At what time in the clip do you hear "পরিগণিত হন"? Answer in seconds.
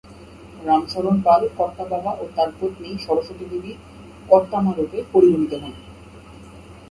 5.13-5.73